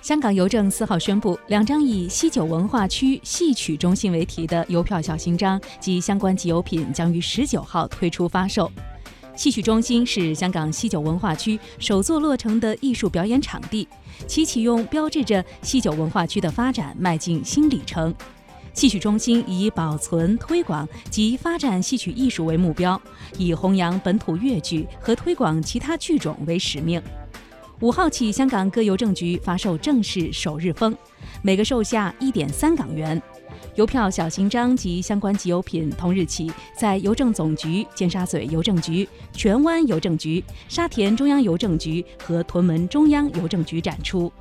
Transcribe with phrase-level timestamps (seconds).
[0.00, 8.70] 香港邮政四号宣布，两张以“西九文化区戏曲中心”为题的邮票小型章及相关集邮品将于十九号推出发售。
[9.34, 13.86] 戏曲中心是香港西九文化区首座落成的艺术表演场地，
[14.26, 18.14] 其启用标志着西九文化区的发展迈进新里程。
[18.72, 23.00] 戏曲中心以保存、推广及发展戏曲艺术为目标，
[23.36, 27.02] 以弘扬本土粤剧和推广其他剧种为使命。
[27.80, 30.96] 五号起，香港各邮政局发售正式首日封，
[31.42, 33.20] 每个售价一点三港元。
[33.76, 44.32] 邮票小型章及相关集邮品，同日起在邮政总局、尖沙咀邮政局、荃湾邮政局、沙田中央邮政局和屯门中央邮政局展出。